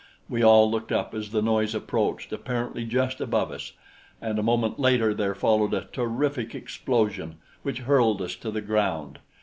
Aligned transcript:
We 0.27 0.41
all 0.43 0.71
looked 0.71 0.91
up 0.91 1.13
as 1.13 1.29
the 1.29 1.43
noise 1.43 1.75
approached 1.75 2.33
apparently 2.33 2.85
just 2.85 3.21
above 3.21 3.51
us, 3.51 3.73
and 4.19 4.39
a 4.39 4.41
moment 4.41 4.79
later 4.79 5.13
there 5.13 5.35
followed 5.35 5.75
a 5.75 5.89
terrific 5.93 6.55
explosion 6.55 7.35
which 7.61 7.81
hurled 7.81 8.19
us 8.23 8.35
to 8.37 8.49
the 8.49 8.61
ground. 8.61 9.19